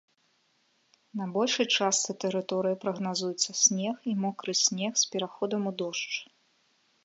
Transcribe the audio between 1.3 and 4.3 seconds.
большай частцы тэрыторыі прагназуецца снег і